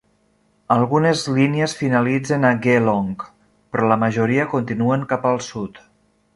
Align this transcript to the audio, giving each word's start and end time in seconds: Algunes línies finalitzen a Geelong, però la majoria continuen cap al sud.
Algunes 0.75 1.21
línies 1.35 1.75
finalitzen 1.81 2.49
a 2.49 2.51
Geelong, 2.65 3.13
però 3.75 3.93
la 3.93 4.01
majoria 4.07 4.49
continuen 4.57 5.09
cap 5.15 5.33
al 5.35 5.43
sud. 5.53 5.83